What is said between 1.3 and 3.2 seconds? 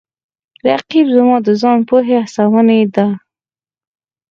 د ځان پوهې هڅوونکی دی